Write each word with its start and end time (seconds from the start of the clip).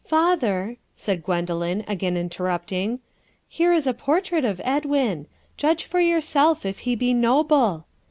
"Father," 0.03 0.77
said 0.95 1.21
Gwendoline, 1.23 1.83
again 1.87 2.17
interrupting, 2.17 2.97
"here 3.47 3.71
is 3.71 3.85
a 3.85 3.93
portrait 3.93 4.43
of 4.43 4.59
Edwin. 4.63 5.27
Judge 5.57 5.83
for 5.83 5.99
yourself 6.01 6.65
if 6.65 6.79
he 6.79 6.95
be 6.95 7.13
noble." 7.13 7.85